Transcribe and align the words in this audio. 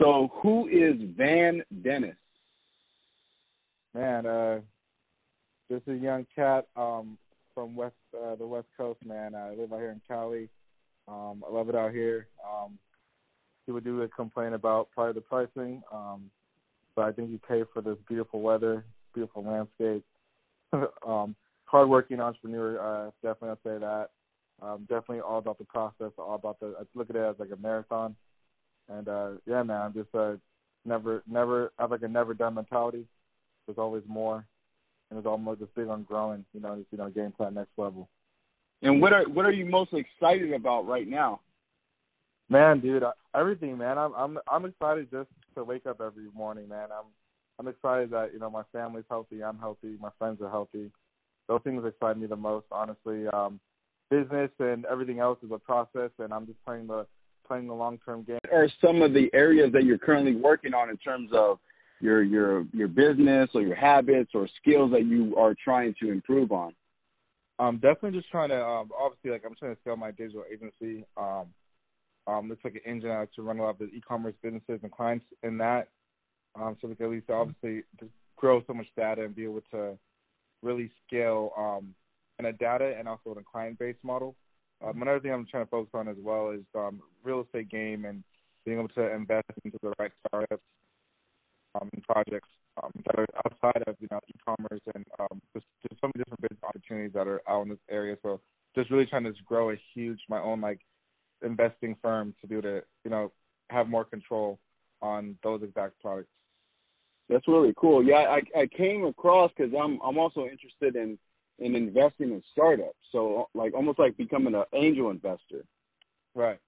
So, 0.00 0.30
who 0.42 0.66
is 0.68 0.96
Van 1.14 1.62
Dennis? 1.82 2.16
Man, 3.94 4.24
uh, 4.24 4.60
just 5.70 5.86
a 5.88 5.94
young 5.94 6.26
cat 6.34 6.68
um, 6.74 7.18
from 7.54 7.76
west 7.76 7.94
uh, 8.16 8.34
the 8.36 8.46
West 8.46 8.68
Coast. 8.78 8.98
Man, 9.04 9.34
I 9.34 9.50
live 9.50 9.74
out 9.74 9.78
here 9.78 9.90
in 9.90 10.00
Cali. 10.08 10.48
Um, 11.06 11.44
I 11.46 11.52
love 11.52 11.68
it 11.68 11.74
out 11.74 11.92
here. 11.92 12.28
Um, 12.42 12.78
people 13.66 13.80
do 13.80 14.00
a 14.00 14.08
complain 14.08 14.54
about 14.54 14.88
probably 14.94 15.12
the 15.12 15.20
pricing, 15.20 15.82
um, 15.92 16.30
but 16.96 17.02
I 17.02 17.12
think 17.12 17.30
you 17.30 17.38
pay 17.46 17.64
for 17.74 17.82
this 17.82 17.98
beautiful 18.08 18.40
weather, 18.40 18.86
beautiful 19.12 19.44
landscape. 19.44 20.02
um, 21.06 21.36
hardworking 21.66 22.20
entrepreneur, 22.20 22.80
uh, 22.80 23.10
definitely 23.22 23.50
I'll 23.50 23.78
say 23.78 23.78
that. 23.80 24.08
Um, 24.62 24.86
definitely 24.88 25.20
all 25.20 25.38
about 25.38 25.58
the 25.58 25.64
process, 25.64 26.12
all 26.16 26.36
about 26.36 26.58
the. 26.58 26.74
I 26.80 26.84
look 26.94 27.10
at 27.10 27.16
it 27.16 27.22
as 27.22 27.36
like 27.38 27.50
a 27.52 27.60
marathon. 27.60 28.16
And 28.90 29.08
uh 29.08 29.30
yeah, 29.46 29.62
man, 29.62 29.80
I'm 29.80 29.92
just 29.92 30.14
uh 30.14 30.34
never 30.84 31.22
never 31.26 31.72
I 31.78 31.82
have 31.82 31.90
like 31.90 32.02
a 32.02 32.08
never 32.08 32.34
done 32.34 32.54
mentality. 32.54 33.06
There's 33.66 33.78
always 33.78 34.02
more 34.06 34.44
and 35.10 35.18
it's 35.18 35.26
almost 35.26 35.60
just 35.60 35.74
big 35.74 35.88
on 35.88 36.04
growing, 36.04 36.44
you 36.52 36.60
know, 36.60 36.76
just 36.76 36.88
you 36.90 36.98
know, 36.98 37.08
getting 37.08 37.32
to 37.32 37.36
that 37.40 37.54
next 37.54 37.72
level. 37.76 38.08
And 38.82 39.00
what 39.00 39.12
are 39.12 39.28
what 39.28 39.44
are 39.44 39.52
you 39.52 39.66
most 39.66 39.92
excited 39.92 40.52
about 40.52 40.86
right 40.86 41.06
now? 41.06 41.40
Man, 42.48 42.80
dude, 42.80 43.04
I, 43.04 43.12
everything, 43.34 43.76
man. 43.78 43.98
I'm 43.98 44.12
I'm 44.14 44.38
I'm 44.50 44.64
excited 44.64 45.10
just 45.10 45.28
to 45.54 45.64
wake 45.64 45.86
up 45.86 46.00
every 46.00 46.26
morning, 46.34 46.68
man. 46.68 46.88
I'm 46.92 47.06
I'm 47.58 47.68
excited 47.68 48.10
that 48.10 48.32
you 48.32 48.38
know 48.38 48.50
my 48.50 48.62
family's 48.72 49.04
healthy, 49.08 49.44
I'm 49.44 49.58
healthy, 49.58 49.96
my 50.00 50.10
friends 50.18 50.40
are 50.40 50.50
healthy. 50.50 50.90
Those 51.48 51.60
things 51.62 51.84
excite 51.84 52.16
me 52.16 52.26
the 52.26 52.36
most, 52.36 52.66
honestly. 52.70 53.26
Um, 53.28 53.60
business 54.08 54.50
and 54.58 54.84
everything 54.86 55.20
else 55.20 55.38
is 55.44 55.50
a 55.52 55.58
process, 55.58 56.10
and 56.18 56.32
I'm 56.32 56.46
just 56.46 56.64
playing 56.64 56.86
the 56.86 57.06
playing 57.50 57.66
the 57.66 57.74
long 57.74 57.98
term 58.04 58.22
game. 58.22 58.38
What 58.48 58.56
are 58.56 58.68
some 58.80 59.02
of 59.02 59.12
the 59.12 59.28
areas 59.34 59.72
that 59.72 59.82
you're 59.82 59.98
currently 59.98 60.36
working 60.36 60.72
on 60.72 60.88
in 60.88 60.96
terms 60.98 61.30
of 61.34 61.58
your 62.00 62.22
your 62.22 62.64
your 62.72 62.86
business 62.86 63.50
or 63.54 63.62
your 63.62 63.74
habits 63.74 64.30
or 64.34 64.48
skills 64.60 64.92
that 64.92 65.04
you 65.04 65.36
are 65.36 65.54
trying 65.62 65.94
to 66.00 66.12
improve 66.12 66.52
on? 66.52 66.72
I'm 67.58 67.76
definitely 67.76 68.12
just 68.12 68.30
trying 68.30 68.50
to 68.50 68.64
um, 68.64 68.90
obviously 68.98 69.32
like 69.32 69.42
I'm 69.44 69.56
trying 69.56 69.74
to 69.74 69.80
scale 69.80 69.96
my 69.96 70.12
digital 70.12 70.44
agency. 70.50 71.04
Um, 71.16 71.46
um, 72.28 72.52
it's 72.52 72.62
like 72.62 72.74
an 72.74 72.82
engine 72.86 73.10
out 73.10 73.28
to 73.34 73.42
run 73.42 73.58
a 73.58 73.62
lot 73.62 73.70
of 73.70 73.78
the 73.78 73.86
e-commerce 73.86 74.34
businesses 74.42 74.78
and 74.82 74.92
clients 74.92 75.24
in 75.42 75.58
that. 75.58 75.88
Um, 76.54 76.76
so 76.80 76.86
we 76.86 76.94
can 76.94 77.06
at 77.06 77.12
least 77.12 77.30
obviously 77.30 77.82
grow 78.36 78.62
so 78.66 78.74
much 78.74 78.86
data 78.96 79.24
and 79.24 79.34
be 79.34 79.44
able 79.44 79.62
to 79.72 79.98
really 80.62 80.90
scale 81.06 81.50
um, 81.58 81.94
in 82.38 82.44
a 82.46 82.52
data 82.52 82.94
and 82.96 83.08
also 83.08 83.32
in 83.32 83.38
a 83.38 83.42
client 83.42 83.78
based 83.78 84.04
model. 84.04 84.36
Um, 84.82 85.02
another 85.02 85.20
thing 85.20 85.32
I'm 85.32 85.46
trying 85.46 85.64
to 85.64 85.70
focus 85.70 85.90
on 85.94 86.08
as 86.08 86.16
well 86.18 86.50
is 86.50 86.64
um, 86.74 87.00
real 87.22 87.42
estate 87.42 87.68
game 87.68 88.04
and 88.04 88.24
being 88.64 88.78
able 88.78 88.88
to 88.88 89.14
invest 89.14 89.48
into 89.64 89.78
the 89.82 89.92
right 89.98 90.12
startups 90.26 90.62
um, 91.74 91.88
and 91.92 92.02
projects 92.02 92.48
um, 92.82 92.90
that 93.06 93.18
are 93.18 93.26
outside 93.44 93.82
of 93.86 93.96
you 94.00 94.08
know 94.10 94.20
e-commerce 94.28 94.80
and 94.94 95.04
um, 95.18 95.40
just, 95.54 95.66
just 95.82 96.00
so 96.00 96.06
many 96.08 96.24
different 96.24 96.40
business 96.40 96.64
opportunities 96.64 97.12
that 97.12 97.26
are 97.26 97.42
out 97.48 97.62
in 97.62 97.68
this 97.68 97.78
area. 97.90 98.16
So 98.22 98.40
just 98.74 98.90
really 98.90 99.06
trying 99.06 99.24
to 99.24 99.32
grow 99.44 99.70
a 99.70 99.76
huge 99.94 100.20
my 100.28 100.40
own 100.40 100.60
like 100.60 100.80
investing 101.42 101.96
firm 102.00 102.34
to 102.40 102.46
be 102.46 102.56
able 102.56 102.62
to 102.62 102.82
you 103.04 103.10
know 103.10 103.32
have 103.70 103.88
more 103.88 104.04
control 104.04 104.58
on 105.02 105.36
those 105.42 105.62
exact 105.62 106.00
products. 106.00 106.28
That's 107.28 107.46
really 107.48 107.72
cool. 107.76 108.02
Yeah, 108.02 108.16
I 108.16 108.40
I 108.58 108.66
came 108.66 109.04
across 109.04 109.50
because 109.56 109.72
I'm 109.74 110.00
I'm 110.02 110.18
also 110.18 110.46
interested 110.46 110.96
in 110.96 111.18
in 111.60 111.74
investing 111.74 112.30
in 112.30 112.42
startups. 112.52 112.96
So 113.12 113.48
like 113.54 113.74
almost 113.74 113.98
like 113.98 114.16
becoming 114.16 114.54
an 114.54 114.64
angel 114.72 115.10
investor. 115.10 115.64
Right. 116.34 116.58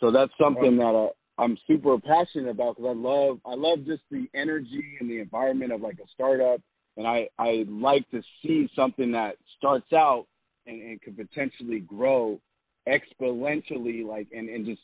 So 0.00 0.10
that's 0.10 0.32
something 0.40 0.76
that 0.76 1.10
I, 1.38 1.42
I'm 1.42 1.56
super 1.66 1.98
passionate 1.98 2.50
about 2.50 2.76
because 2.76 2.90
I 2.90 2.98
love 2.98 3.40
I 3.46 3.54
love 3.54 3.86
just 3.86 4.02
the 4.10 4.26
energy 4.34 4.96
and 5.00 5.08
the 5.08 5.20
environment 5.20 5.72
of 5.72 5.80
like 5.80 5.98
a 5.98 6.08
startup, 6.12 6.60
and 6.96 7.06
I 7.06 7.28
I 7.38 7.64
like 7.68 8.08
to 8.10 8.22
see 8.42 8.68
something 8.76 9.12
that 9.12 9.36
starts 9.56 9.92
out 9.92 10.26
and, 10.66 10.82
and 10.82 11.00
could 11.00 11.16
potentially 11.16 11.80
grow 11.80 12.40
exponentially, 12.88 14.04
like 14.04 14.28
and 14.36 14.48
and 14.48 14.66
just 14.66 14.82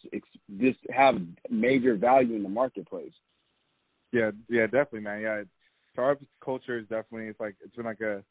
just 0.59 0.79
have 0.91 1.21
major 1.51 1.97
value 1.97 2.37
in 2.37 2.43
the 2.43 2.49
marketplace. 2.49 3.13
Yeah, 4.13 4.31
yeah, 4.49 4.67
definitely, 4.67 5.01
man. 5.01 5.21
Yeah, 5.21 5.43
startup 5.93 6.23
culture 6.43 6.79
is 6.79 6.87
definitely 6.89 7.27
it's 7.27 7.41
like 7.41 7.57
it's 7.63 7.75
been 7.75 7.85
like 7.85 8.01
a 8.01 8.23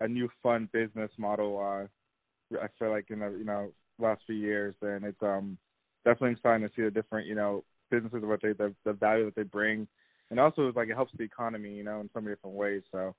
a 0.00 0.08
new 0.08 0.28
fun 0.42 0.68
business 0.72 1.10
model. 1.18 1.58
Uh, 1.58 2.56
I 2.58 2.68
feel 2.78 2.90
like 2.90 3.06
in 3.10 3.20
the 3.20 3.30
you 3.30 3.44
know 3.44 3.72
last 3.98 4.22
few 4.26 4.36
years, 4.36 4.74
and 4.82 5.04
it's 5.04 5.22
um 5.22 5.58
definitely 6.04 6.32
exciting 6.32 6.66
to 6.66 6.74
see 6.74 6.82
the 6.82 6.90
different 6.90 7.26
you 7.26 7.34
know 7.34 7.64
businesses 7.90 8.22
what 8.22 8.42
they 8.42 8.52
the, 8.52 8.74
the 8.84 8.92
value 8.92 9.24
that 9.24 9.34
they 9.34 9.42
bring, 9.42 9.86
and 10.30 10.40
also 10.40 10.68
it's 10.68 10.76
like 10.76 10.88
it 10.88 10.94
helps 10.94 11.12
the 11.16 11.24
economy 11.24 11.74
you 11.74 11.84
know 11.84 12.00
in 12.00 12.10
so 12.12 12.20
many 12.20 12.34
different 12.34 12.56
ways. 12.56 12.82
So 12.92 13.14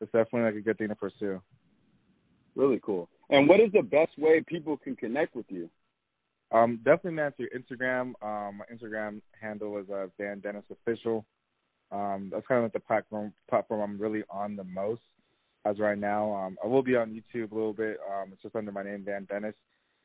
it's 0.00 0.12
definitely 0.12 0.42
like 0.42 0.56
a 0.56 0.60
good 0.60 0.78
thing 0.78 0.88
to 0.88 0.96
pursue. 0.96 1.40
Really 2.54 2.80
cool. 2.84 3.08
And 3.30 3.48
what 3.48 3.60
is 3.60 3.72
the 3.72 3.82
best 3.82 4.18
way 4.18 4.42
people 4.46 4.76
can 4.76 4.94
connect 4.94 5.34
with 5.34 5.46
you? 5.48 5.70
Um, 6.50 6.80
definitely 6.84 7.12
man 7.12 7.32
through 7.32 7.48
Instagram. 7.56 8.12
Um, 8.22 8.58
my 8.58 8.64
Instagram 8.70 9.22
handle 9.40 9.78
is 9.78 9.88
uh, 9.88 10.08
Van 10.18 10.40
Dennis 10.40 10.64
Official. 10.70 11.24
Um, 11.90 12.30
that's 12.32 12.46
kind 12.46 12.58
of 12.58 12.64
like 12.64 12.72
the 12.72 12.80
platform 12.80 13.32
platform 13.48 13.80
I'm 13.80 13.98
really 13.98 14.22
on 14.30 14.56
the 14.56 14.64
most 14.64 15.02
as 15.64 15.78
right 15.78 15.98
now. 15.98 16.34
Um, 16.34 16.58
I 16.62 16.66
will 16.66 16.82
be 16.82 16.96
on 16.96 17.10
YouTube 17.10 17.52
a 17.52 17.54
little 17.54 17.72
bit. 17.72 17.98
Um, 18.10 18.30
it's 18.32 18.42
just 18.42 18.56
under 18.56 18.72
my 18.72 18.82
name, 18.82 19.04
Van 19.04 19.24
Dennis. 19.24 19.54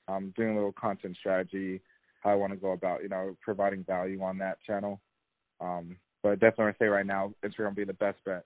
I'm 0.07 0.33
doing 0.37 0.51
a 0.51 0.55
little 0.55 0.71
content 0.71 1.17
strategy, 1.19 1.81
how 2.21 2.31
I 2.31 2.35
want 2.35 2.53
to 2.53 2.57
go 2.57 2.71
about, 2.71 3.03
you 3.03 3.09
know, 3.09 3.35
providing 3.41 3.83
value 3.83 4.21
on 4.21 4.37
that 4.37 4.57
channel. 4.65 5.01
Um, 5.59 5.97
but 6.23 6.39
definitely, 6.39 6.73
I 6.73 6.75
say 6.79 6.87
right 6.87 7.05
now, 7.05 7.33
Instagram 7.43 7.69
will 7.69 7.71
be 7.71 7.83
the 7.83 7.93
best 7.93 8.17
bet. 8.25 8.45